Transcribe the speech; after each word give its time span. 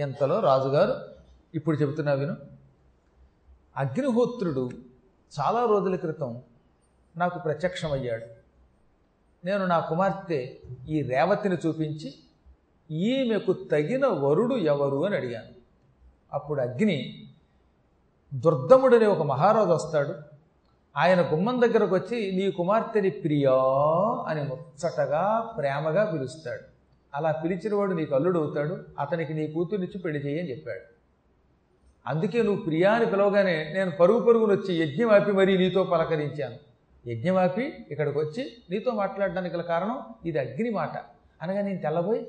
ఇంతలో 0.00 0.40
రాజుగారు 0.40 0.94
ఇప్పుడు 1.54 1.76
చెబుతున్నా 1.76 2.12
విను. 2.12 2.36
అగ్నిహోత్రుడు 3.76 4.70
చాలా 5.40 5.66
రోజుల 5.66 5.96
క్రితం 5.96 6.42
నాకు 7.16 7.38
ప్రత్యక్షమయ్యాడు. 7.38 8.26
నేను 9.44 9.66
నా 9.66 9.80
కుమార్తె 9.80 10.56
ఈ 10.88 11.02
రేవతిని 11.02 11.56
చూపించి 11.66 12.14
ఈమెకు 12.90 13.52
తగిన 13.52 14.06
వరుడు 14.06 14.54
ఎవరు 14.54 15.06
అని 15.06 15.16
అడిగాను. 15.16 15.48
అప్పుడు 16.32 16.60
అగ్ని 16.60 17.26
దుర్దముడనే 18.34 19.06
ఒక 19.06 19.22
మహారాజు 19.22 19.68
వస్తాడు. 19.68 20.14
ఆయన 20.96 21.32
గుమ్మం 21.32 21.60
దగ్గరకు 21.60 21.94
వచ్చి 21.94 22.32
నీ 22.32 22.50
కుమార్తెని 22.50 23.10
ప్రియా 23.10 23.52
అని 24.28 24.42
ముచ్చటగా 24.42 25.54
ప్రేమగా 25.58 26.10
పిలుస్తాడు. 26.12 26.79
అలా 27.14 27.32
పిలిచినవాడు 27.32 27.92
నీకు 27.94 28.14
అల్లుడు 28.14 28.38
అవుతాడు 28.38 28.78
అతనికి 28.98 29.34
నీ 29.34 29.46
కూతుర్నిచ్చి 29.46 29.98
పెళ్ళి 29.98 30.20
చేయని 30.20 30.50
చెప్పాడు. 30.50 31.00
అందుకే 32.06 32.42
నువ్వు 32.42 32.62
ప్రియా 32.62 32.92
అని 32.92 33.06
పిలవగానే 33.06 33.72
నేను 33.74 33.90
పరుగు 33.90 34.20
పరుగును 34.20 34.52
వచ్చి 34.52 34.82
యజ్ఞం 34.82 35.10
ఆపి 35.10 35.32
మరీ 35.32 35.58
నీతో 35.58 35.84
పలకరించాను. 35.84 36.54
యజ్ఞం 37.10 37.36
ఆపి 37.36 37.72
ఇక్కడికి 37.90 38.18
వచ్చి 38.18 38.56
నీతో 38.70 38.90
మాట్లాడడానికి 38.90 39.56
గల 39.56 39.62
కారణం 39.62 39.98
ఇది 40.24 40.38
అగ్ని 40.38 40.70
మాట. 40.70 40.92
అనగా 41.42 41.60
నేను 41.60 41.78
తెల్లబోయి 41.78 42.26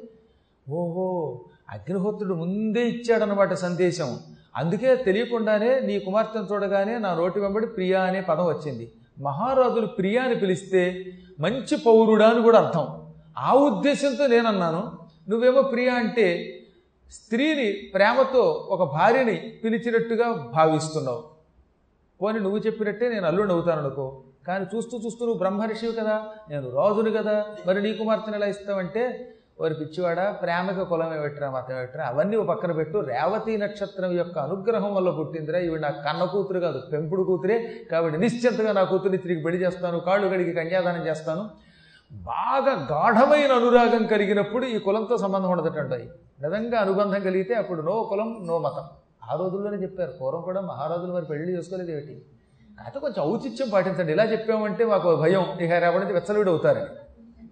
ఓహో 0.69 1.41
అగ్నిహోత్రుడు 1.69 2.33
ముందే 2.33 2.89
ఇచ్చాడనమాట 2.89 3.53
సందేశం. 3.53 4.19
అందుకే 4.55 4.95
తెలియకుండానే 4.95 5.79
నీ 5.79 5.99
కుమార్తెను 5.99 6.47
చూడగానే 6.53 6.97
నా 6.97 7.15
నోటి 7.15 7.39
వెంబడి 7.39 7.67
ప్రియా 7.67 8.01
అనే 8.01 8.21
పదం 8.21 8.45
వచ్చింది. 8.45 8.91
మహారాజులు 9.19 9.85
ప్రియా 9.85 10.23
అని 10.23 10.35
పిలిస్తే 10.35 11.05
మంచి 11.39 11.77
పౌరుడా 11.77 12.29
అని 12.29 12.41
కూడా 12.41 12.59
అర్థం. 12.59 13.00
ఆ 13.39 13.53
ఉద్దేశంతో 13.53 14.27
నేనన్నాను 14.27 14.91
నువ్వేమో 15.29 15.61
ప్రియ 15.61 15.89
అంటే 15.89 16.57
స్త్రీని 17.11 17.71
ప్రేమతో 17.93 18.67
ఒక 18.69 18.93
భార్యని 18.93 19.53
పిలిచినట్టుగా 19.63 20.31
భావిస్తున్నావు. 20.55 21.23
పోనీ 22.21 22.39
నువ్వు 22.39 22.59
చెప్పినట్టే 22.59 23.09
నేను 23.09 23.25
అల్లుడు 23.25 23.53
అవుతాను 23.53 23.79
అనుకో. 23.79 24.23
కానీ 24.47 24.65
చూస్తూ 24.75 24.97
చూస్తూ 24.97 25.25
నువ్వు 25.25 25.39
బ్రహ్మర్షివి 25.39 25.93
కదా 25.93 26.25
నేను 26.49 26.69
రాజుని 26.69 27.11
కదా 27.11 27.45
మరి 27.67 27.81
నీ 27.81 27.93
కుమార్తెను 27.93 28.35
ఎలా 28.35 28.45
ఇస్తావంటే 28.45 29.33
వారి 29.61 29.73
పిచ్చివాడ 29.73 30.19
ప్రేమక 30.41 30.81
కులమే 30.81 31.19
పెట్టరా 31.19 31.49
మతం 31.51 31.75
పెట్టరా 31.75 32.05
అవన్నీ 32.05 32.37
పక్కన 32.37 32.71
పెట్టు. 32.71 32.97
రేవతి 32.97 33.57
నక్షత్రం 33.57 34.11
యొక్క 34.11 34.39
అనుగ్రహం 34.39 34.95
వల్ల 34.95 35.09
పుట్టిందిరా. 35.09 35.59
ఇవి 35.59 35.79
నా 35.79 35.89
కన్న 35.89 36.23
కూతురు 36.23 36.59
కాదు 36.59 36.83
పెంపుడు 36.93 37.23
కూతురే. 37.23 37.85
కాబట్టి 37.91 38.19
నిశ్చింతగా 38.19 38.71
నా 38.71 38.83
కూతుర్ని 38.83 39.17
తిరిగి 39.17 39.43
పెళ్ళి 39.43 39.63
చేస్తాను 39.63 39.99
కాళ్ళు 39.99 40.27
గడికి 40.27 40.53
కన్యాదానం 40.53 41.07
చేస్తాను. 41.07 41.49
బాగా 42.11 42.87
గాఢమైన 42.91 43.51
అనురాగం 43.51 44.05
కలిగినప్పుడు 44.05 44.65
ఈ 44.65 44.77
కులంతో 44.77 45.17
సంబంధం 45.17 45.49
ఉండదటండి 45.49 45.97
నిజంగా 46.43 46.79
అనుబంధం 46.79 47.21
కలిగితే 47.21 47.53
అప్పుడు 47.53 47.81
నో 47.81 48.03
కులం 48.03 48.39
నో 48.47 48.59
మతం. 48.59 48.83
ఆ 49.31 49.35
రోజుల్లోనే 49.35 49.77
చెప్పారు 49.77 50.11
పూర్వం 50.11 50.41
కూడా 50.41 50.61
మహారాజులు 50.61 51.13
మరి 51.13 51.25
పెళ్ళి 51.25 51.57
చేసుకోలేదు 51.57 51.91
ఏమిటి? 51.91 52.25
కాకపోతే 52.79 52.99
కొంచెం 52.99 53.23
ఔచిత్యం 53.23 53.69
పాటించండి. 53.69 54.11
ఇలా 54.11 54.23
చెప్పామంటే 54.23 54.85
మాకు 54.85 55.15
భయం. 55.15 55.45
ఇక 55.61 55.71
రేపటి 55.71 55.99
నుంచి 55.99 56.13
వెచ్చలుడు 56.13 56.51
అవుతారని. 56.51 56.85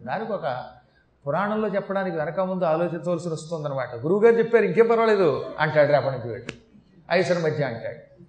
దానికి 0.05 0.31
ఒక 0.31 0.63
పురాణంలో 1.27 1.67
చెప్పడానికి 1.67 2.17
వెనక 2.17 2.39
ముందు 2.39 2.63
ఆలోచించవలసి 2.63 3.29
వస్తుందన్నమాట. 3.29 3.95
గురువుగారు 3.95 4.35
చెప్పారు 4.35 4.65
ఇంకేం 4.65 4.87
పర్వాలేదు 4.87 5.45
అంటాడు 5.59 5.91
రేపటి 5.91 6.17
నుంచి 6.17 6.29
వీడు. 6.29 6.53
ఐసర 7.11 7.39
మధ్య 7.39 7.63
అంటాడు. 7.63 8.23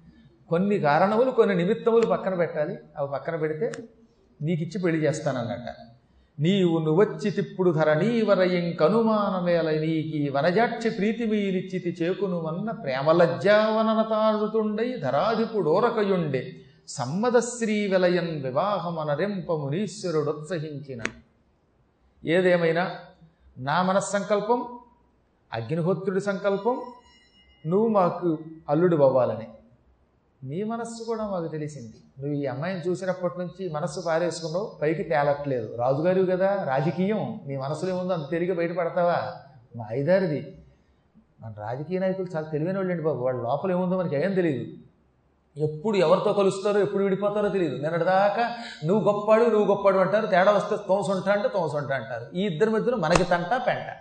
కొన్ని 0.48 0.78
కారణములు 0.78 1.30
కొన్ని 1.30 1.54
నిమిత్తములు 1.54 2.06
పక్కన 2.06 2.34
పెట్టాలి. 2.34 2.78
అవి 2.96 3.08
పక్కన 3.08 3.36
పెడితే 3.36 3.72
నీకు 4.42 4.62
ఇచ్చి 4.62 4.82
పెళ్ళి 4.82 5.06
చేస్తానన్నట 5.06 5.74
నీవు 6.40 6.76
నువచ్చి 6.78 7.30
తిప్పుడు 7.30 7.70
ధరణీవరయం 7.70 8.66
కనుమానమేల 8.72 9.70
నీకి 9.80 10.20
వనజాక్ష 10.30 10.86
ప్రీతి 10.98 11.24
మీరిచ్చితి 11.26 11.90
చేకునువన్న 11.90 12.70
వన్న 13.76 14.02
ధరాధిపుడోరకయుండే 15.00 16.42
సమ్మదశ్రీ 16.88 17.76
విలయన్ 17.86 18.32
వివాహమనరింప 18.42 19.52
మునీశ్వరుడోత్సహించిన 19.54 21.02
ఏదేమైనా 22.22 22.84
నా 23.58 23.76
మనస్సంకల్పం 23.82 24.60
అగ్నిహోత్రుడి 25.52 26.20
సంకల్పం 26.20 26.76
నువ్వు 27.64 27.88
మాకు 27.88 28.30
అల్లుడు 28.68 28.96
అవ్వాలని 29.04 29.46
నీ 30.44 30.62
మనస్సు 30.62 31.04
కూడా 31.04 31.26
మాకు 31.26 31.48
తెలిసింది. 31.48 31.94
నువ్వు 32.18 32.32
ఈ 32.32 32.46
అమ్మాయిని 32.46 32.80
చూసినప్పటి 32.88 33.38
నుంచి 33.38 33.68
మనస్సు 33.68 34.00
పారేసుకున్నావు 34.00 34.78
పైకి 34.82 35.02
తేలట్లేదు. 35.02 35.76
రాజుగారు 35.76 36.22
కదా 36.22 36.64
రాజకీయం. 36.64 37.40
నీ 37.46 37.56
మనసులో 37.56 37.96
ఏముందో 37.96 38.14
అంత 38.14 38.30
తిరిగి 38.30 38.52
బయటపడతావా? 38.52 39.32
మా 39.76 39.86
ఐదారిది 39.92 40.56
మన 41.40 41.54
రాజకీయ 41.58 41.98
నాయకులు 41.98 42.26
చాలా 42.36 42.48
తెలివైన 42.48 42.76
వాళ్ళండి 42.76 43.02
బాబు. 43.02 43.24
వాళ్ళ 43.24 43.42
లోపల 43.42 43.70
ఏముందో 43.70 43.98
మనకి 43.98 44.16
ఏం 44.16 44.34
తెలియదు 44.34 44.66
ఎప్పుడు 45.60 45.96
ఎవరితో 45.96 46.32
కలుస్తారో 46.32 46.80
ఎప్పుడు 46.80 47.02
విడిపోతారో 47.02 47.48
తెలియదు 47.48 47.76
నిన్నటిదాకా 47.76 48.56
నువ్వు 48.84 49.12
గొప్పాడు 49.12 49.44
నువ్వు 49.44 49.74
గొప్పాడు 49.74 49.98
అంటారు. 49.98 50.26
తేడా 50.26 50.52
వస్తే 50.52 50.76
తోమసొంట 50.88 51.28
అంటే 51.28 51.48
తోమసొంట 51.48 51.92
అంటారు. 51.92 52.36
ఈ 52.36 52.46
ఇద్దరి 52.46 52.70
మధ్యలో 52.70 52.96
మనకి 52.96 53.24
తంట 53.24 53.62
పెంట. 53.66 53.96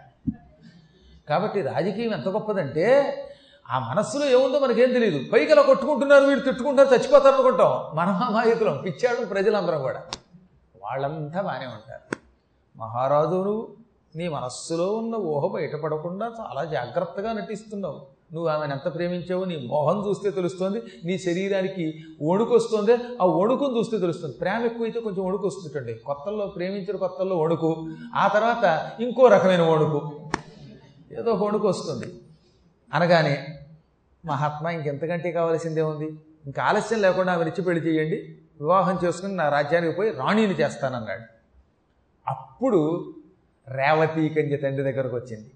కాబట్టి 1.29 1.61
రాజకీయం 1.61 2.13
ఎంత 2.13 2.27
గొప్పదంటే 2.29 2.85
ఆ 3.71 3.79
మనస్సులో 3.79 4.25
ఏముందో 4.25 4.59
మనకేం 4.59 4.93
తెలియదు 4.93 5.31
పైకి 5.33 5.51
అలా 5.51 5.61
కొట్టుకుంటున్నారు 5.61 6.23
వీడు 6.23 6.39
తిట్టుకుంటారు 6.39 6.95
చచ్చిపోతారు 6.95 7.33
అనుకుంటాం. 7.33 7.97
మనం 7.97 8.13
అమాయకులం 8.13 8.77
పిచ్చాడు 8.77 9.25
ప్రజలందరం 9.25 9.81
కూడా. 9.81 10.01
వాళ్ళంతా 10.83 11.41
బాగానే 11.41 11.65
ఉంటారు. 11.65 12.15
మహారాజు 12.77 13.29
నువ్వు 13.29 13.67
నీ 14.15 14.27
మనస్సులో 14.27 14.93
ఉన్న 14.93 15.15
ఊహ 15.15 15.53
బయటపడకుండా 15.53 16.31
చాలా 16.39 16.63
జాగ్రత్తగా 16.63 17.33
నటిస్తున్నావు. 17.33 18.01
నువ్వు 18.33 18.49
ఆమెను 18.49 18.73
ఎంత 18.73 18.95
ప్రేమించావో 18.95 19.45
నీ 19.45 19.67
మోహం 19.67 20.09
చూస్తే 20.09 20.31
తెలుస్తుంది 20.31 20.81
నీ 21.05 21.17
శరీరానికి 21.17 22.03
వణుకు 22.31 22.55
వస్తుంది 22.55 22.93
ఆ 23.21 23.25
వణుకును 23.25 23.77
చూస్తే 23.77 23.97
తెలుస్తుంది. 23.97 24.37
ప్రేమ 24.37 24.65
ఎక్కువైతే 24.65 24.99
కొంచెం 24.99 25.25
వణుకు 25.25 25.47
వస్తుంటండి 25.47 25.93
కొత్తల్లో 25.93 26.47
ప్రేమించిన 26.47 26.95
కొత్తల్లో 26.95 27.37
వణుకు 27.37 27.89
ఆ 28.15 28.27
తర్వాత 28.27 28.91
ఇంకో 29.01 29.27
రకమైన 29.27 29.61
వణుకు 29.61 30.11
ఏదో 31.11 31.31
ఒక 31.31 31.43
వణుకు 31.43 31.67
వస్తుంది. 31.67 32.13
అనగానే 32.93 33.58
మహాత్మా 34.25 34.71
ఇంకెంతకంటే 34.71 35.31
కావాల్సిందే 35.31 35.81
ఉంది? 35.81 36.05
ఇంకా 36.45 36.63
ఆలస్యం 36.63 37.01
లేకుండా 37.01 37.33
ఆమె 37.33 37.43
ఇచ్చి 37.43 37.63
పెళ్ళి 37.63 37.87
చేయండి. 37.87 38.15
వివాహం 38.61 38.99
చేసుకుని 39.03 39.35
నా 39.35 39.49
రాజ్యానికి 39.49 39.95
పోయి 39.95 40.11
రాణిని 40.11 40.53
చేస్తానన్నాడు. 40.53 41.21
అప్పుడు 42.27 43.13
రేవతి 43.67 44.29
కంజ 44.29 44.63
తండ్రి 44.63 44.91
దగ్గరకు 44.91 45.15
వచ్చింది. 45.15 45.51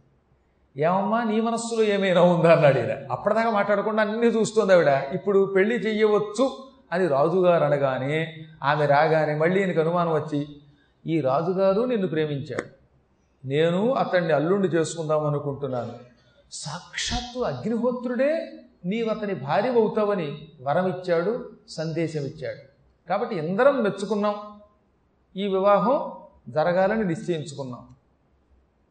ఏమమ్మా 0.77 1.23
నీ 1.23 1.41
మనస్సులో 1.41 1.83
ఏమైనా 1.83 2.21
ఉందా? 2.21 2.51
అన్నాడు 2.51 2.77
ఈయన. 2.77 2.97
అప్పటిదాకా 3.11 3.49
మాట్లాడకుండా 3.49 4.03
అన్నీ 4.03 4.27
చూస్తుంది 4.27 4.73
ఆవిడ. 4.73 4.87
ఇప్పుడు 4.87 5.53
పెళ్ళి 5.55 5.75
చెయ్యవచ్చు 5.75 6.69
అని 6.91 7.07
రాజుగారు 7.07 7.63
అనగానే 7.63 8.35
ఆమె 8.63 8.85
రాగానే 8.85 9.35
మళ్ళీ 9.35 9.59
ఈయనకు 9.59 9.79
అనుమానం 9.79 10.11
వచ్చి 10.11 10.47
ఈ 11.07 11.21
రాజుగారు 11.21 11.81
నిన్ను 11.81 12.07
ప్రేమించాడు. 12.07 12.83
నేను 13.47 13.93
అతన్ని 13.93 14.33
అల్లుండి 14.33 14.67
చేసుకుందాం 14.67 15.25
అనుకుంటున్నాను. 15.25 16.12
సాక్షాత్తు 16.53 17.39
అగ్నిహోత్రుడే 17.39 18.51
నీవు 18.85 19.09
అతని 19.09 19.33
భార్య 19.33 19.69
అవుతావని 19.69 20.47
వరం 20.61 20.87
ఇచ్చాడు 20.87 21.51
సందేశం 21.69 22.21
ఇచ్చాడు 22.21 22.61
కాబట్టి 23.09 23.35
ఎందరం 23.35 23.83
మెచ్చుకున్నాం. 23.83 24.35
ఈ 25.35 25.47
వివాహం 25.47 26.11
జరగాలని 26.49 27.05
నిశ్చయించుకున్నాం. 27.05 27.87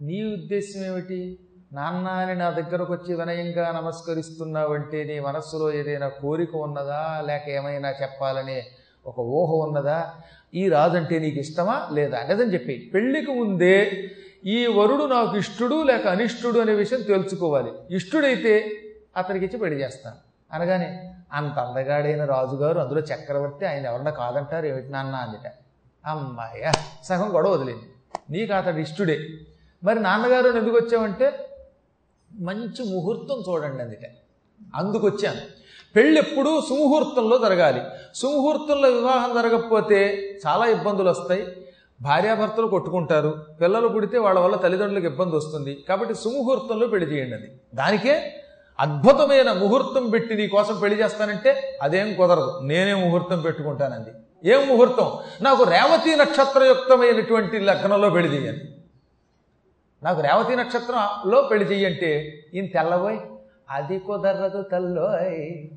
నీ 0.01 0.35
ఉద్దేశం 0.35 0.85
ఏమిటి 0.85 1.39
నాన్న 1.73 2.09
అని 2.09 2.35
నా 2.35 2.51
దగ్గరకు 2.51 2.93
వచ్చి 2.93 3.15
వినయంగా 3.15 3.73
నమస్కరిస్తున్నావంటే 3.73 5.05
నీ 5.05 5.21
మనస్సులో 5.21 5.73
ఏదైనా 5.73 6.09
కోరిక 6.09 6.57
ఉన్నదా? 6.57 7.25
లేక 7.27 7.49
ఏమైనా 7.49 7.91
చెప్పాలనే 7.91 8.67
ఒక 9.07 9.19
ఊహ 9.19 9.67
ఉన్నదా? 9.67 10.15
ఈ 10.55 10.69
రాజంటే 10.69 11.19
నీకు 11.19 11.39
ఇష్టమా 11.39 11.89
లేదా? 11.93 12.23
నిజం 12.23 12.53
చెప్పి 12.53 12.91
పెళ్ళికి 12.95 13.33
ముందే 13.33 14.05
ఈ 14.47 14.67
వరుడు 14.67 15.05
నాకు 15.05 15.37
ఇష్టుడు 15.37 15.83
లేక 15.83 16.07
అనిష్టుడు 16.07 16.59
అనే 16.59 16.75
విషయం 16.75 17.03
తెలుసుకోవాలి. 17.03 17.73
ఇష్టుడైతే 17.91 18.73
అతనికి 19.17 19.45
ఇచ్చి 19.45 19.59
పెళ్ళి 19.59 19.81
చేస్తాను. 19.85 20.17
అనగానే 20.55 21.15
అంత 21.33 21.53
అందగాడైన 21.53 22.25
రాజుగారు 22.25 22.79
అందులో 22.79 23.01
చక్రవర్తి 23.01 23.67
ఆయన 23.67 23.87
ఎవరన్నా 23.87 24.11
కాదంటారు 24.11 24.67
ఏమిటి 24.67 24.89
నాన్న 24.89 25.15
అందుట. 25.15 25.53
అమ్మాయ 26.07 26.73
సగం 27.05 27.35
గొడవ 27.35 27.51
వదిలింది. 27.51 27.83
నీకు 28.31 28.53
అతడు 28.53 28.79
ఇష్టుడే. 28.79 29.29
మరి 29.85 30.01
నాన్నగారు 30.01 30.49
ఎందుకు 30.49 30.77
వచ్చామంటే 30.77 31.49
మంచి 32.41 32.95
ముహూర్తం 32.95 33.45
చూడండి 33.49 33.83
అందుకే. 33.83 34.11
అందుకు 34.75 35.07
వచ్చాను. 35.07 35.41
పెళ్ళి 35.97 36.21
ఎప్పుడూ 36.21 36.61
సుముహూర్తంలో 36.61 37.39
జరగాలి. 37.39 37.83
సుముహూర్తంలో 38.15 38.89
వివాహం 38.89 39.35
జరగకపోతే 39.35 40.17
చాలా 40.47 40.67
ఇబ్బందులు 40.67 41.11
వస్తాయి. 41.11 41.62
భార్యాభర్తలు 42.03 42.67
కొట్టుకుంటారు 42.67 43.47
పిల్లలు 43.61 43.89
పుడితే 43.89 44.19
వాళ్ళ 44.19 44.41
వల్ల 44.41 44.57
తల్లిదండ్రులకు 44.57 45.07
ఇబ్బంది 45.07 45.37
వస్తుంది. 45.37 45.85
కాబట్టి 45.89 46.15
సుముహూర్తంలో 46.15 46.87
పెళ్ళి 46.87 47.17
చేయండి 47.17 47.35
అది. 47.35 47.49
దానికే 47.75 48.35
అద్భుతమైన 48.81 49.53
ముహూర్తం 49.53 50.11
పెట్టి 50.11 50.35
నీ 50.35 50.49
కోసం 50.49 50.81
పెళ్ళి 50.81 51.03
చేస్తానంటే 51.03 51.79
అదేం 51.83 52.15
కుదరదు. 52.15 52.61
నేనే 52.63 52.95
ముహూర్తం 52.95 53.41
పెట్టుకుంటానండి 53.41 54.11
ఏం 54.51 54.69
ముహూర్తం? 54.69 55.13
నాకు 55.43 55.63
రేవతి 55.63 56.17
నక్షత్రయుక్తమైనటువంటి 56.17 57.59
లగ్నంలో 57.59 58.11
పెళ్ళి 58.11 58.37
చేయండి. 58.37 58.65
నాకు 60.03 60.21
రేవతి 60.21 60.57
నక్షత్రంలో 60.57 61.43
పెళ్ళి 61.43 61.75
చెయ్యంటే 61.75 62.41
ఈయన 62.55 62.67
తెల్లబోయ్ 62.67 63.19
అది 63.71 63.99
కుదరదు 63.99 64.63
తల్లోయ్. 64.63 65.69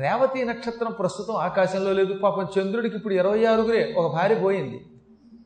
రేవతి 0.00 0.44
నక్షత్రం 0.44 0.92
ప్రస్తుతం 0.92 1.34
ఆకాశంలో 1.34 1.92
లేదు. 1.92 2.14
పాపం 2.18 2.46
చంద్రుడికి 2.58 2.96
ఇప్పుడు 2.96 3.14
ఇరవై 3.14 3.44
ఆరుగురే. 3.44 3.94
ఒక 3.96 4.12
భార్య 4.12 4.34
పోయింది. 4.34 4.80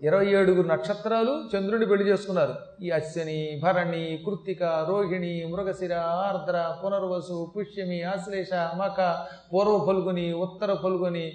ఇరవై 0.03 0.27
ఏడుగురు 0.39 0.69
నక్షత్రాలు 0.69 1.33
చంద్రుడి 1.53 1.87
పెళ్ళి 1.87 2.05
చేసుకున్నారు. 2.11 2.55
ఈ 2.85 2.91
అశ్విని 2.91 3.39
భరణి 3.65 4.05
కృత్తిక 4.27 4.63
రోహిణి 4.89 5.33
మృగశిర 5.53 5.95
ఆర్ద్ర 6.27 6.57
పునర్వసు 6.83 7.53
పుష్యమి 7.57 7.99
ఆశ్లేష 8.03 8.53
మక 8.81 8.99
పూర్వ 9.53 9.75
ఫల్గుని 9.87 10.33
ఉత్తర 10.33 10.73
ఫల్గుని. 10.75 11.27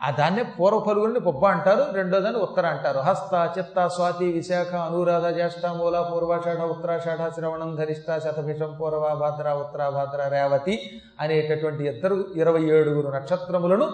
ఆ 0.00 0.10
దాన్నే 0.10 0.42
పూర్వ 0.58 0.78
ఫల్గుని 0.86 1.20
పొబ్బ 1.20 1.42
అంటారు 1.46 1.82
రెండో 1.94 2.20
దాన్ని 2.20 2.40
ఉత్తర 2.42 2.66
అంటారు. 2.66 2.98
హస్త 2.98 3.32
చిత్త 3.58 3.86
స్వాతి 3.86 4.28
విశాఖ 4.32 4.72
అనురాధ 4.74 5.26
జ్యేష్ఠ 5.34 5.66
మూల 5.80 5.96
పూర్వాషాఢ 6.12 6.60
ఉత్తరాషాఢ 6.74 7.28
శ్రవణం 7.34 7.76
ధరిష్ట 7.76 8.18
శతభిషం 8.24 8.72
పూర్వ 8.80 9.04
భాద్ర 9.22 9.48
ఉత్తర 9.64 9.88
భాద్ర 9.88 10.28
రేవతి 10.28 10.76
అనేటటువంటి 11.20 11.84
ఇద్దరు 11.84 12.24
ఇరవై 12.36 12.64
ఏడుగురు 12.78 13.10
నక్షత్రములను 13.16 13.88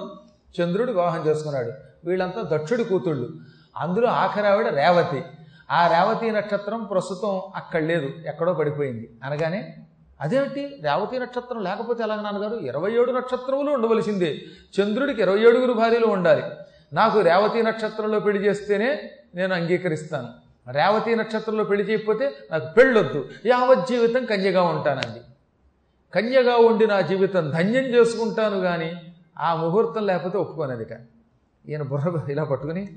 చంద్రుడు 0.55 0.93
వివాహం 0.93 1.23
చేసుకున్నాడు. 1.27 1.73
వీళ్ళంతా 2.05 2.43
దక్షుడి 2.53 2.85
కూతుళ్ళు. 2.85 3.29
అందులో 3.77 4.09
ఆఖరి 4.09 4.47
ఆవిడ 4.47 4.69
రేవతి. 4.69 5.25
ఆ 5.71 5.87
రేవతి 5.87 6.31
నక్షత్రం 6.31 6.85
ప్రస్తుతం 6.85 7.43
అక్కడ 7.57 7.83
లేదు 7.83 8.09
ఎక్కడో 8.27 8.53
పడిపోయింది. 8.53 9.11
అనగానే 9.25 9.77
అదేమిటి? 10.21 10.79
రేవతి 10.83 11.19
నక్షత్రం 11.19 11.63
లేకపోతే 11.63 12.03
ఎలాగ 12.03 12.21
నాన్నగారు? 12.21 12.57
ఇరవై 12.57 12.93
ఏడు 12.93 13.13
నక్షత్రములు 13.13 13.71
ఉండవలసిందే. 13.71 14.37
చంద్రుడికి 14.81 15.23
ఇరవై 15.23 15.41
ఏడుగురు 15.41 15.73
భార్యలు 15.73 16.07
ఉండాలి. 16.07 16.43
నాకు 16.93 17.21
రేవతి 17.21 17.63
నక్షత్రంలో 17.63 18.21
పెళ్ళి 18.21 18.49
చేస్తేనే 18.49 19.11
నేను 19.35 19.55
అంగీకరిస్తాను. 19.55 20.29
రేవతి 20.71 21.17
నక్షత్రంలో 21.17 21.65
పెళ్ళి 21.65 21.85
చేయకపోతే 21.85 22.33
నాకు 22.51 22.75
పెళ్ళొద్దు. 22.75 23.29
యావత్ 23.47 23.89
జీవితం 23.89 24.25
కన్యగా 24.25 24.63
ఉంటానండి 24.63 25.21
కన్యగా 26.15 26.57
ఉండి 26.57 26.87
నా 26.87 27.01
జీవితం 27.01 27.51
ధన్యం 27.51 27.85
చేసుకుంటాను 27.85 28.61
కానీ 28.61 29.15
ఆ 29.39 29.55
ముహూర్తం 29.55 30.07
లేకపోతే 30.07 30.39
ఒప్పుకోనదిక. 30.39 30.89
ఈయన 31.69 31.83
బుర్ర 31.83 32.31
ఇలా 32.31 32.45
పట్టుకుని 32.45 32.89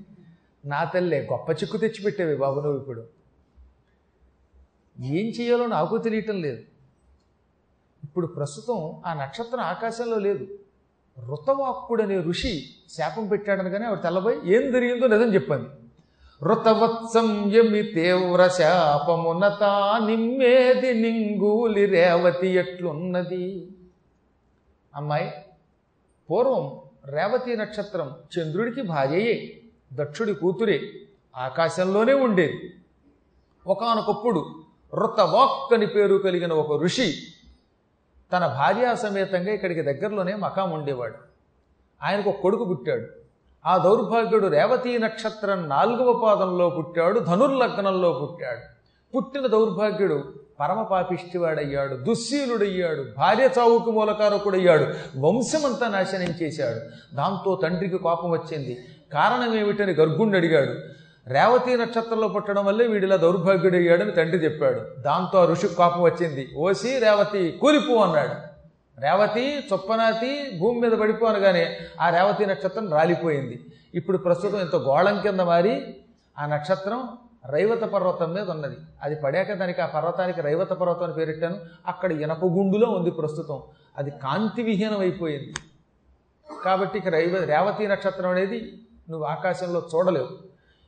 నా 0.65 0.83
తల్లే 0.83 1.27
గొప్ప 1.31 1.51
చిక్కు 1.51 1.77
తెచ్చిపెట్టేవి 1.77 2.37
బాబు 2.37 2.59
నువ్వు 2.59 2.79
ఇప్పుడు. 2.79 3.07
ఏం 4.99 5.25
చేయాలో 5.25 5.67
నాకు 5.67 5.97
తెలియటం 5.97 6.41
లేదు. 6.41 6.63
ఇప్పుడు 8.03 8.27
ప్రస్తుతం 8.27 9.01
ఆ 9.05 9.13
నక్షత్రం 9.13 9.59
ఆకాశంలో 9.59 10.19
లేదు. 10.19 10.47
ఋతవాక్కుడనే 11.29 12.21
ఋషి 12.21 12.69
శాపం 12.89 13.27
పెట్టాడని 13.27 13.69
కానీ 13.69 13.85
ఆవిడ 13.85 14.01
తెల్లబోయి 14.01 14.37
ఏం 14.45 14.71
జరిగిందో 14.71 15.07
నిజం 15.07 15.33
చెప్పింది 15.33 15.69
ఋతవత్సం 16.43 17.51
ఎమి 17.51 17.83
తీవ్ర 17.83 18.47
శాపమునత 18.47 19.63
నిమ్మేది 20.05 20.93
నింగూలి 20.93 21.85
రేవతి 21.85 22.47
ఎట్లున్నది? 22.47 23.71
అమ్మాయి 24.95 25.31
పూర్వం 26.29 26.79
రేవతి 27.11 27.57
నక్షత్రం 27.57 28.15
చంద్రుడికి 28.39 28.81
భార్యయే. 28.81 29.58
దక్షుడి 29.93 30.33
కూతురే 30.33 30.81
ఆకాశంలోనే 31.37 32.13
ఉండేది. 32.13 32.73
ఒకనొకప్పుడు 33.67 34.63
ఋతవాక్ 34.95 35.73
అని 35.73 35.87
పేరు 35.87 36.15
కలిగిన 36.15 36.53
ఒక 36.53 36.83
ఋషి 36.83 37.13
తన 38.33 38.47
భార్యా 38.47 38.95
సమేతంగా 38.95 39.51
ఇక్కడికి 39.51 39.81
దగ్గరలోనే 39.81 40.35
మకాం 40.35 40.71
ఉండేవాడు. 40.71 41.15
ఆయనకు 42.03 42.29
ఒక 42.29 42.41
కొడుకు 42.41 42.65
పుట్టాడు. 42.65 43.07
ఆ 43.65 43.77
దౌర్భాగ్యుడు 43.77 44.47
రేవతీ 44.47 44.97
నక్షత్రం 44.97 45.69
నాలుగవ 45.69 46.19
పాదంలో 46.23 46.69
పుట్టాడు 46.69 47.19
ధనుర్లగ్నంలో 47.19 48.19
పుట్టాడు. 48.21 48.79
పుట్టిన 49.15 49.47
దౌర్భాగ్యుడు 49.47 50.38
పరమ 50.59 50.81
పాపిష్టివాడయ్యాడు 50.81 51.95
దుశ్శీలుడయ్యాడు 51.95 53.05
భార్య 53.17 53.49
చావుకు 53.59 53.91
మూలకారకుడయ్యాడు 53.91 54.83
వంశమంతా 55.19 55.87
నాశనం 55.87 56.33
చేశాడు. 56.41 56.79
దాంతో 57.15 57.59
తండ్రికి 57.63 57.97
కోపం 57.97 58.31
వచ్చింది. 58.31 58.85
కారణం 59.13 59.59
ఏమిటని 59.59 59.93
గర్గుండి 59.93 60.37
అడిగాడు. 60.37 60.75
రేవతి 61.29 61.77
నక్షత్రంలో 61.77 62.27
పుట్టడం 62.27 62.65
వల్లే 62.65 62.87
వీడిలా 62.87 63.15
దౌర్భాగ్యుడయ్యాడని 63.15 64.11
తండ్రి 64.11 64.37
చెప్పాడు. 64.37 64.81
దాంతో 65.01 65.39
ఆ 65.39 65.45
ఋషికి 65.45 65.75
కోపం 65.75 66.01
వచ్చింది. 66.01 66.49
ఓసి 66.57 66.99
రేవతి 66.99 67.57
కూలిపో 67.61 67.95
అన్నాడు. 67.95 68.49
రేవతి 69.01 69.59
చొప్పనాతి 69.73 70.59
భూమి 70.59 70.79
మీద 70.79 70.91
పడిపో 70.91 71.25
అనగానే 71.25 71.77
ఆ 72.01 72.09
రేవతి 72.09 72.45
నక్షత్రం 72.45 72.93
రాలిపోయింది. 72.93 73.65
ఇప్పుడు 73.95 74.17
ప్రస్తుతం 74.17 74.59
ఇంత 74.59 74.75
గోళం 74.75 75.21
కింద 75.21 75.39
మారి 75.39 75.95
ఆ 76.39 76.45
నక్షత్రం 76.45 77.09
రైవత 77.45 77.81
పర్వతం 77.81 78.33
మీద 78.33 78.49
ఉన్నది. 78.49 78.75
అది 79.01 79.15
పడాక 79.15 79.53
దానికి 79.53 79.81
ఆ 79.81 79.85
పర్వతానికి 79.85 80.41
రైవత 80.41 80.69
పర్వతం 80.69 81.03
అని 81.03 81.13
పేరెట్టాను 81.13 81.55
అక్కడ 81.87 82.11
ఇనపగుండులో 82.11 82.91
ఉంది 82.91 83.11
ప్రస్తుతం. 83.11 83.61
అది 83.97 84.11
కాంతి 84.11 84.63
విహీనం 84.63 84.99
అయిపోయింది. 84.99 85.53
కాబట్టి 86.65 86.97
ఇక 86.97 87.07
రైవ 87.07 87.43
రేవతి 87.43 87.87
నక్షత్రం 87.87 88.29
అనేది 88.29 88.81
నువ్వు 89.09 89.27
ఆకాశంలో 89.27 89.87
చూడలేవు. 89.95 90.27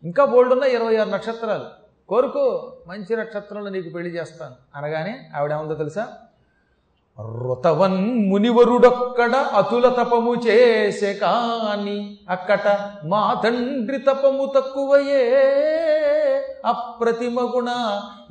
ఇంకా 0.04 0.26
బోల్డ్ 0.26 0.54
ఉన్న 0.54 0.64
ఇరవై 0.64 0.98
ఆరు 0.98 1.10
నక్షత్రాలు. 1.10 1.66
కోరుకో 2.10 2.74
మంచి 2.88 3.16
నక్షత్రంలో 3.16 3.70
నీకు 3.70 3.90
పెళ్ళి 3.90 4.10
చేస్తాను. 4.10 4.56
అనగానే 4.76 5.30
ఆవిడేముందో 5.36 5.76
తెలుసా? 5.76 6.08
రుతవన్ 7.20 8.30
మునివరుడొక్కడ 8.30 9.36
అతుల 9.36 9.90
తపము 9.90 10.36
చేసే 10.48 11.14
కాని 11.14 12.20
అక్కట 12.30 12.68
మా 13.06 13.42
తండ్రి 13.44 13.98
తపము 13.98 14.54
తక్కువయే. 14.56 15.48
అప్రతిమగుణ 16.66 17.70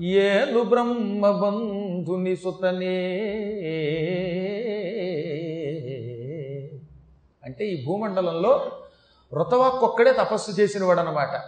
ఏను 0.05 0.65
బ్రహ్మ 0.65 1.31
బంధుని 1.31 2.37
సుతనే. 2.37 2.97
అంటే 7.45 7.67
ఈ 7.67 7.85
భూమండలంలో 7.87 8.71
ఋతవాక్కొక్కడే 9.35 10.13
తపస్సు 10.13 10.61
చేసినవాడు 10.61 11.01
అనమాట 11.01 11.41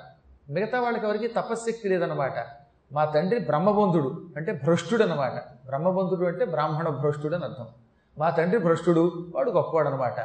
మిగతా 0.51 0.81
వాళ్ళకి 0.81 1.05
ఎవరికి 1.07 1.29
తపశ్శక్తి 1.29 1.89
లేదనమాట 1.89 2.47
మా 2.93 3.05
తండ్రి 3.05 3.41
బ్రహ్మబంధుడు 3.41 4.27
అంటే 4.37 4.53
భ్రష్టుడు 4.53 5.03
అనమాట 5.03 5.35
బ్రహ్మబంధుడు 5.67 6.25
అంటే 6.27 6.45
బ్రాహ్మణ 6.45 6.89
భ్రష్టుడు 6.89 7.35
అని 7.35 7.45
అర్థం. 7.45 7.67
మా 8.19 8.31
తండ్రి 8.31 8.59
భ్రష్టుడు 8.59 9.33
వాడు 9.35 9.51
గొప్పవాడు 9.51 9.89
అనమాట 9.89 10.21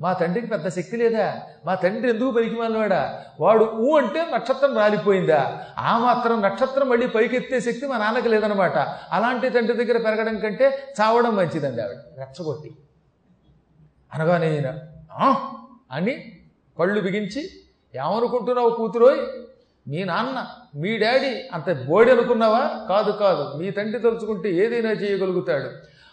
మా 0.00 0.12
తండ్రికి 0.12 0.46
పెద్ద 0.46 0.68
శక్తి 0.68 0.96
లేదా? 0.96 1.42
మా 1.66 1.74
తండ్రి 1.74 2.10
ఎందుకు 2.10 2.30
పైకి 2.30 2.54
మాలినవాడా 2.54 3.24
వాడు 3.40 3.64
ఊ 3.64 3.98
అంటే 3.98 4.26
నక్షత్రం 4.34 4.76
రాలిపోయిందా? 4.76 5.66
ఆ 5.78 5.98
మాత్రం 5.98 6.42
నక్షత్రం 6.42 6.88
మళ్ళీ 6.88 7.06
పైకెత్తే 7.06 7.60
శక్తి 7.60 7.86
మా 7.86 7.98
నాన్నకి 7.98 8.28
లేదనమాట 8.28 8.78
అలాంటి 9.12 9.50
తండ్రి 9.50 9.84
దగ్గర 9.84 10.02
పెరగడం 10.02 10.38
కంటే 10.38 10.94
చావడం 11.00 11.36
మంచిదండి 11.36 11.82
ఆవిడ. 11.82 11.96
రెచ్చగొట్టి. 11.96 12.76
అనగానే 14.14 14.54
ఈయన 14.54 14.78
"ఆ?" 15.12 15.52
అని 15.92 16.32
కళ్ళు 16.78 17.00
బిగించి 17.00 17.50
ఏమనుకుంటున్నావు 17.94 18.70
కూతురోయ్? 18.70 19.20
మీ 19.88 20.04
నాన్న 20.04 20.46
మీ 20.74 20.98
డాడీ 20.98 21.48
అంత 21.52 21.86
బోడి 21.86 22.10
అనుకున్నావా? 22.10 22.86
కాదు 22.88 23.10
కాదు. 23.10 23.58
మీ 23.58 23.70
తండ్రి 23.70 23.98
తలుచుకుంటే 23.98 24.50
ఏదైనా 24.52 24.90
చేయగలుగుతాడు. 24.90 25.70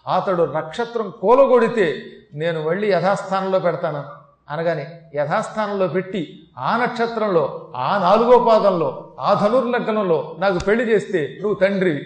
అతడు 0.09 0.43
నక్షత్రం 0.43 1.13
కూలగొడితే 1.21 2.03
నేను 2.33 2.63
మళ్ళీ 2.63 2.91
యథాస్థానంలో 2.91 3.59
పెడతాను? 3.59 4.03
అనగానే 4.49 4.85
యథాస్థానంలో 5.15 5.87
పెట్టి 5.87 6.49
ఆ 6.57 6.77
నక్షత్రంలో 6.77 7.71
ఆ 7.75 7.97
నాలుగో 7.97 8.39
పాదంలో 8.39 9.15
ఆ 9.19 9.33
ధనుర్లగ్నంలో 9.33 10.35
నాకు 10.39 10.59
పెళ్ళి 10.65 10.83
చేస్తే 10.91 11.37
నువ్వు 11.41 11.53
తండ్రివి 11.53 12.03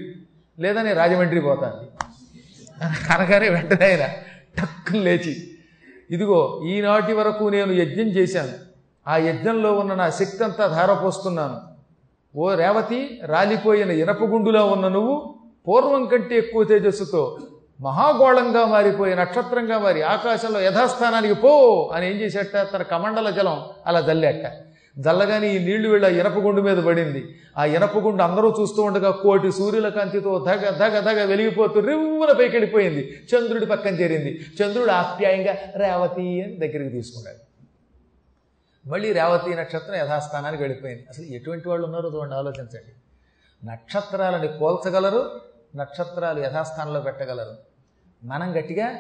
లేదని 0.60 0.94
రాజమండ్రి 0.94 1.42
పోతాను 1.42 1.78
అనగానే 3.14 3.50
వెంటనే 3.50 3.86
ఆయన 3.86 4.06
టక్కుని 4.58 5.00
లేచి 5.00 5.34
ఇదిగో 6.10 6.62
ఈనాటి 6.66 7.14
వరకు 7.14 7.44
నేను 7.44 7.72
యజ్ఞం 7.72 8.08
చేశాను. 8.08 8.54
ఆ 9.08 9.18
యజ్ఞంలో 9.18 9.74
ఉన్న 9.80 9.94
నా 9.94 10.10
శక్తి 10.10 10.44
అంతా 10.44 10.68
ధారపోస్తున్నాను. 10.68 11.58
ఓ 12.38 12.54
రేవతి 12.54 13.22
రాలిపోయిన 13.24 13.92
ఇనపగుండులా 13.92 14.64
ఉన్న 14.64 14.88
నువ్వు 14.88 15.36
పూర్వం 15.68 16.06
కంటే 16.06 16.36
ఎక్కువ 16.36 16.64
తేజస్సుతో 16.64 17.38
మహాగోళంగా 17.82 18.66
మారిపోయి 18.66 19.16
నక్షత్రంగా 19.16 19.78
మారి 19.78 20.02
ఆకాశంలో 20.02 20.62
యథాస్థానానికి 20.62 21.34
పో 21.34 21.52
అని 21.94 22.12
ఏం 22.12 22.22
చేసేట? 22.22 22.68
తన 22.74 22.82
కమండల 22.82 23.30
జలం 23.30 23.66
అలా 23.86 24.02
జల్లేట. 24.02 24.52
జల్లగానే 24.98 25.56
ఈ 25.56 25.60
నీళ్ళు 25.60 25.90
వెళ్ళి 25.90 26.10
ఆ 26.10 26.12
ఇనపగుండు 26.12 26.62
మీద 26.62 26.78
పడింది. 26.78 27.42
ఆ 27.58 27.66
ఇనపగుండు 27.66 28.24
అందరూ 28.24 28.56
చూస్తూ 28.62 28.82
ఉండగా 28.82 29.12
కోటి 29.12 29.52
సూర్యుల 29.52 29.90
కాంతితో 29.90 30.46
ధగ 30.48 30.70
ధగ 30.70 31.00
ధగ 31.00 31.24
వెలిగిపోతూ 31.24 31.80
రివ్వున 31.80 32.32
పైకి 32.32 32.56
వెళ్ళిపోయింది 32.56 33.28
చంద్రుడి 33.32 33.66
పక్కన 33.66 33.94
చేరింది. 33.96 34.46
చంద్రుడు 34.62 34.92
ఆప్యాయంగా 34.92 35.58
రేవతి 35.76 36.44
అని 36.44 36.56
దగ్గరికి 36.56 36.90
తీసుకున్నాడు. 36.90 37.38
మళ్ళీ 38.90 39.14
రేవతి 39.14 39.56
నక్షత్రం 39.56 39.96
యథాస్థానానికి 39.96 40.64
వెళ్ళిపోయింది. 40.64 41.06
అసలు 41.10 41.26
ఎటువంటి 41.26 41.70
వాళ్ళు 41.70 41.86
ఉన్నారో 41.86 42.12
చూడండి 42.16 42.36
ఆలోచించండి. 42.36 42.94
నక్షత్రాలని 43.66 44.48
పోల్చగలరు 44.48 45.32
నక్షత్రాలు 45.76 46.40
యథాస్థానంలో 46.40 47.00
పెట్టగలరు. 47.00 47.71
మనం 48.24 48.58
గట్టిగా 48.58 49.00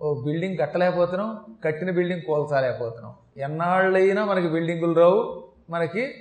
ఓ 0.00 0.22
బిల్డింగ్ 0.22 0.58
కట్టలేకపోతున్నాం 0.58 1.30
కట్టిన 1.64 1.90
బిల్డింగ్ 1.90 2.22
కోల్చలేకపోతున్నాం 2.22 3.14
ఎన్నాళ్ళైనా 3.36 4.24
మనకి 4.24 4.48
బిల్డింగులు 4.48 4.92
రావు 4.92 5.50
మనకి 5.70 6.14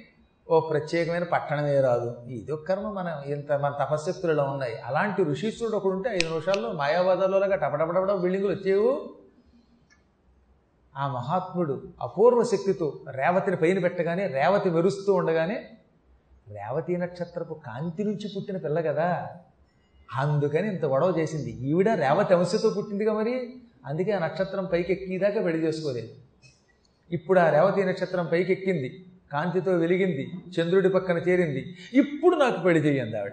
ఓ 0.47 0.59
ప్రత్యేకమైన 0.59 1.23
పట్టణమే 1.23 1.81
రాదు. 1.81 2.17
ఇది 2.27 2.51
ఒక 2.51 2.67
కర్మ 2.67 2.91
మనం 2.91 3.23
ఇంత 3.25 3.51
మన 3.53 3.71
తపశక్తులలో 3.79 4.43
ఉన్నాయి. 4.43 4.75
అలాంటి 4.85 5.23
ఋషీశ్వరుడు 5.23 5.77
ఒకడు 5.77 5.93
ఉంటే 5.93 6.09
ఐదు 6.09 6.29
నిమిషాల్లో 6.29 6.71
మాయావాదాలుగా 6.73 7.55
టపటపటపట 7.55 8.11
బిల్డింగులు 8.11 8.53
వచ్చేవు 8.53 8.89
ఆ 10.95 11.07
మహాత్ముడు 11.07 11.91
అపూర్వ 12.01 12.43
శక్తితో 12.43 13.03
రేవతిని 13.07 13.55
పైన 13.55 13.79
పెట్టగానే 13.79 14.27
రేవతి 14.27 14.69
మెరుస్తూ 14.69 15.13
ఉండగానే 15.13 15.57
రేవతి 16.47 16.97
నక్షత్రపు 16.97 17.53
కాంతి 17.53 18.03
నుంచి 18.03 18.27
పుట్టిన 18.35 18.57
పిల్ల 18.57 18.81
కదా 18.81 19.29
అందుకని 20.17 20.67
ఇంత 20.67 20.85
గొడవ 20.85 21.19
చేసింది. 21.19 21.51
ఈవిడ 21.51 21.89
రేవతి 21.89 22.33
అంశతో 22.33 22.69
పుట్టిందిగా 22.69 23.13
మరి. 23.13 23.53
అందుకే 23.85 24.11
ఆ 24.11 24.19
నక్షత్రం 24.19 24.65
పైకి 24.65 24.93
ఎక్కిదాకా 24.93 25.41
పెళ్ళి 25.41 25.67
చేసుకోలేదు. 25.67 26.07
ఇప్పుడు 27.11 27.39
ఆ 27.39 27.49
రేవతి 27.49 27.83
నక్షత్రం 27.83 28.27
పైకి 28.31 28.51
ఎక్కింది 28.51 29.05
కాంతితో 29.31 29.71
వెలిగింది. 29.71 30.29
చంద్రుడి 30.59 30.89
పక్కన 30.89 31.17
చేరింది. 31.17 31.75
ఇప్పుడు 31.93 32.35
నాకు 32.35 32.59
పెళ్ళి 32.61 32.81
చేయండి 32.81 33.17
ఆవిడ. 33.17 33.31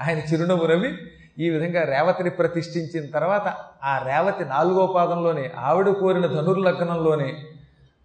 ఆయన 0.00 0.18
చిరునవ్వు 0.18 0.66
రవి 0.66 0.92
ఈ 1.38 1.50
విధంగా 1.50 1.82
రేవతిని 1.82 2.30
ప్రతిష్ఠించిన 2.30 3.10
తర్వాత 3.10 3.54
ఆ 3.84 4.06
రేవతి 4.06 4.44
నాలుగో 4.44 4.86
పాదంలోనే 4.86 5.52
ఆవిడ 5.56 5.88
కోరిన 5.88 6.26
ధనుర్లగ్నంలోనే 6.26 7.34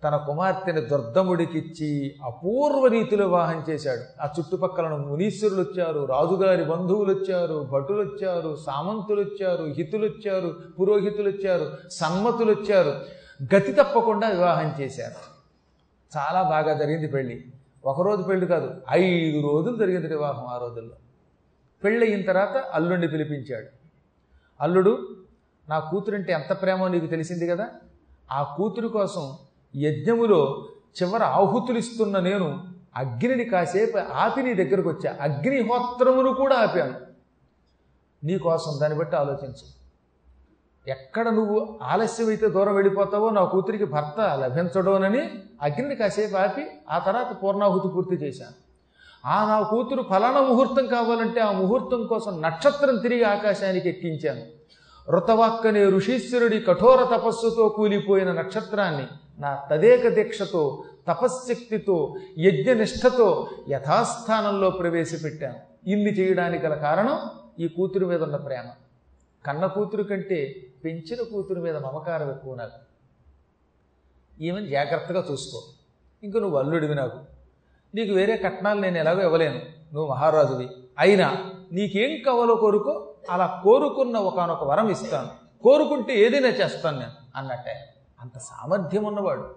తన 0.04 0.16
కుమార్తెని 0.16 0.82
దుర్దముడికిచ్చి 0.82 2.16
అపూర్వ 2.24 2.88
రీతిలో 2.88 3.26
వివాహం 3.26 3.64
చేశాడు. 3.70 4.22
ఆ 4.22 4.30
చుట్టుపక్కల 4.40 4.88
మునీశ్వరులు 4.88 5.62
వచ్చారు 5.62 6.06
రాజుగారి 6.06 6.66
బంధువులు 6.66 7.14
వచ్చారు 7.14 7.70
భటులు 7.72 8.02
వచ్చారు 8.02 8.56
సామంతులు 8.56 9.22
వచ్చారు 9.22 9.64
హితులు 9.64 10.06
వచ్చారు 10.06 10.56
పురోహితులు 10.80 11.30
వచ్చారు 11.30 11.78
సమ్మతులు 11.92 12.52
వచ్చారు 12.52 12.90
గతి 13.56 13.74
తప్పకుండా 13.74 14.28
వివాహం 14.28 14.82
చేశారు. 14.82 15.38
చాలా 16.18 16.44
బాగా 16.44 16.74
జరిగింది 16.74 17.08
పెళ్ళి 17.08 17.46
ఒకరోజు 17.86 18.22
పెళ్ళి 18.22 18.48
కాదు 18.48 18.82
ఐదు 18.92 19.42
రోజులు 19.42 19.78
జరిగింది 19.78 20.08
వివాహం 20.08 20.46
ఆ 20.46 20.58
రోజుల్లో. 20.58 20.96
పెళ్ళి 21.84 22.14
అయిన 22.14 22.26
తర్వాత 22.26 22.58
అల్లుడిని 22.58 23.08
పిలిపించాడు. 23.08 23.68
అల్లుడు 24.62 25.08
నా 25.70 25.80
కూతురంటే 25.80 26.34
ఎంత 26.34 26.62
ప్రేమో 26.62 26.88
నీకు 26.88 27.06
తెలిసింది 27.06 27.48
కదా? 27.48 27.68
ఆ 28.32 28.56
కూతురు 28.58 28.88
కోసం 28.88 29.38
యజ్ఞములో 29.76 30.68
చివర 31.04 31.24
ఆహుతులు 31.24 31.78
ఇస్తున్న 31.78 32.20
నేను 32.20 32.64
అగ్నిని 32.96 33.46
కాసేపు 33.46 33.98
ఆపి 33.98 34.42
నీ 34.42 34.54
దగ్గరకు 34.54 34.90
వచ్చా. 34.90 35.18
అగ్నిహోత్రమును 35.22 36.34
కూడా 36.34 36.56
ఆపాను. 36.56 36.94
నీకోసం 38.24 38.80
దాన్ని 38.82 38.98
బట్టి 38.98 39.16
ఆలోచించు. 39.16 39.78
ఎక్కడ 40.88 41.30
నువ్వు 41.30 41.80
ఆలస్యమైతే 41.84 42.48
దూరం 42.50 42.76
వెళ్ళిపోతావో 42.76 43.30
నా 43.30 43.44
కూతురికి 43.44 43.86
భర్త 43.86 44.22
లభించడోనని 44.22 45.30
అగ్నిని 45.62 45.96
కాసేపు 45.96 46.38
ఆపి 46.38 46.68
ఆ 46.90 47.00
తర్వాత 47.00 47.44
పూర్ణాహుతి 47.44 47.88
పూర్తి 47.88 48.16
చేశాను. 48.16 48.68
ఆ 49.28 49.48
నా 49.48 49.62
కూతురు 49.62 50.04
ఫలానా 50.10 50.42
ముహూర్తం 50.42 50.88
కావాలంటే 50.88 51.40
ఆ 51.40 51.52
ముహూర్తం 51.52 52.08
కోసం 52.08 52.42
నక్షత్రం 52.42 52.98
తిరిగి 52.98 53.24
ఆకాశానికి 53.24 53.90
ఎక్కించాను. 53.90 54.42
ఋతవాక్కనే 55.08 55.82
ఋషీశ్వరుడి 55.90 56.58
కఠోర 56.60 57.02
తపస్సుతో 57.12 57.64
కూలిపోయిన 57.68 58.30
నక్షత్రాన్ని 58.32 59.06
నా 59.40 59.52
తదేక 59.72 60.08
దీక్షతో 60.08 60.64
తపశ్శక్తితో 61.08 61.98
యజ్ఞనిష్టతో 62.38 63.28
యథాస్థానంలో 63.70 64.70
ప్రవేశపెట్టాను 64.70 65.60
ఇన్ని 65.88 66.12
చేయడానికి 66.12 66.64
గల 66.66 66.76
కారణం 66.78 67.18
ఈ 67.60 67.68
కూతురు 67.68 68.06
మీద 68.06 68.22
ఉన్న 68.22 68.38
ప్రేమ 68.38 68.68
కన్న 69.46 69.66
కూతురు 69.68 70.04
కంటే 70.04 70.40
పెంచిన 70.84 71.20
కూతురు 71.32 71.62
మీద 71.62 71.78
మమకారం 71.78 72.30
ఎక్కువ 72.30 72.56
నాకు 72.56 72.80
ఈమెను 74.38 74.68
జాగ్రత్తగా 74.68 75.22
చూసుకో 75.30 75.60
ఇంక 76.24 76.36
నువ్వు 76.38 76.58
అల్లుడివి 76.58 76.96
నాకు 76.96 77.20
నీకు 77.94 78.14
వేరే 78.14 78.36
కట్నాలు 78.38 78.80
నేను 78.82 78.98
ఎలాగో 78.98 79.22
ఇవ్వలేను 79.22 79.60
నువ్వు 79.94 80.08
మహారాజువి 80.12 80.68
అయినా 81.00 81.28
నీకేం 81.72 82.12
కావాలో 82.26 82.56
కోరుకో 82.56 82.94
అలా 83.30 83.62
కోరుకున్న 83.64 84.18
ఒకనొక 84.18 84.64
వరం 84.64 84.90
ఇస్తాను. 84.90 85.64
కోరుకుంటే 85.64 86.20
ఏదైనా 86.20 86.48
చేస్తాను 86.48 87.00
నేను 87.00 87.12
అన్నట్టే. 87.36 87.94
అంత 88.22 88.38
సామర్థ్యం 88.38 89.04
ఉన్నవాడు. 89.04 89.56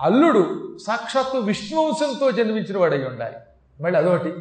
అల్లుడు 0.00 0.76
సాక్షాత్తు 0.86 1.38
విష్ణువంశంతో 1.38 2.30
జన్మించిన 2.30 2.78
వాడై 2.78 3.04
ఉండాలి 3.04 3.36
మళ్ళీ 3.82 3.98
అదొకటి. 3.98 4.32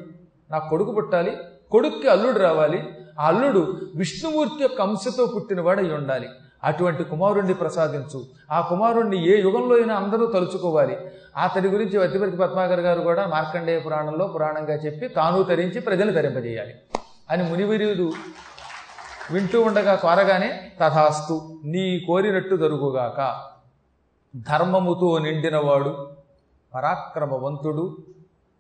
నా 0.52 0.58
కొడుకు 0.58 0.92
పుట్టాలి 0.92 1.38
కొడుక్కి 1.72 2.08
అల్లుడు 2.08 2.40
రావాలి. 2.40 2.90
ఆ 3.20 3.28
అల్లుడు 3.28 3.78
విష్ణుమూర్తి 3.96 4.64
యొక్క 4.64 4.82
అంశతో 4.82 5.26
పుట్టినవాడై 5.26 5.90
ఉండాలి. 5.90 6.30
అటువంటి 6.64 7.04
కుమారుణ్ణి 7.04 7.54
ప్రసాదించు. 7.54 8.24
ఆ 8.52 8.62
కుమారుణ్ణి 8.62 9.38
ఏ 9.38 9.42
యుగంలో 9.42 9.76
అయినా 9.76 9.96
అందరూ 9.96 10.26
తలుచుకోవాలి. 10.26 10.98
అతడి 11.38 11.68
గురించి 11.68 11.98
వతిపతి 11.98 12.38
పద్మాకర్ 12.38 12.80
గారు 12.80 13.02
కూడా 13.02 13.28
మార్కండేయ 13.28 13.80
పురాణంలో 13.80 14.28
పురాణంగా 14.28 14.74
చెప్పి 14.74 15.08
తాను 15.08 15.44
తరించి 15.44 15.82
ప్రజలు 15.82 16.12
తరింపజేయాలి 16.12 16.74
అని 17.30 17.44
మునివిరుడు 17.50 18.12
వింటూ 19.32 19.62
ఉండగా 19.62 19.96
కోరగానే 19.96 20.72
తథాస్తు 20.82 21.62
నీ 21.66 22.00
కోరినట్టు 22.00 22.56
జరుగుగాక. 22.56 23.42
ధర్మముతో 24.36 25.18
నిండినవాడు 25.18 26.10
పరాక్రమవంతుడు 26.76 27.98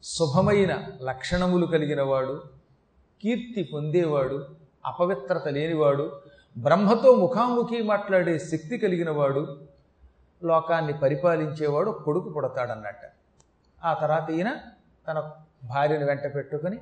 శుభమైన 0.03 0.87
లక్షణములు 1.01 1.65
కలిగినవాడు 1.65 2.43
కీర్తి 3.21 3.69
పొందేవాడు 3.73 4.47
అపవిత్రత 4.85 5.47
లేనివాడు 5.47 6.21
బ్రహ్మతో 6.57 7.15
ముఖాముఖి 7.15 7.83
మాట్లాడే 7.83 8.39
శక్తి 8.39 8.77
కలిగినవాడు 8.77 9.57
లోకాన్ని 10.43 10.93
పరిపాలించేవాడు 10.93 11.91
కొడుకు 11.91 12.29
పుడతాడన్నట్ట. 12.29 13.01
ఆ 13.83 13.93
తర్వాత 13.93 14.29
ఈయన 14.29 14.55
తన 15.07 15.31
భార్యను 15.63 16.05
వెంట 16.05 16.35
పెట్టుకుని 16.35 16.79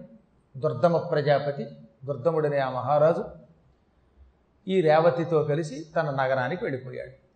దుర్దమ 0.57 0.97
ప్రజాపతి 0.97 1.63
దుర్దముడనే 2.05 2.59
ఆ 2.59 2.69
మహారాజు 2.69 3.23
ఈ 4.67 4.81
రేవతితో 4.81 5.43
కలిసి 5.43 5.85
తన 5.95 6.11
నగరానికి 6.11 6.65
వెళ్ళిపోయాడు. 6.65 7.28